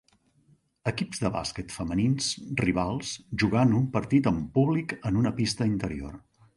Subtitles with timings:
[0.91, 2.31] Equips de bàsquet femenins
[2.63, 3.13] rivals
[3.45, 6.23] jugant un partit amb públic en una pista interior